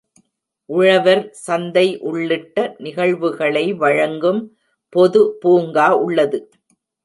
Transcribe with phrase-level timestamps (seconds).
[0.69, 4.41] உழவர் சந்தை உள்ளிட்ட நிகழ்வுகளை வழங்கும்
[4.95, 6.39] பொது பூங்கா உள்ளது.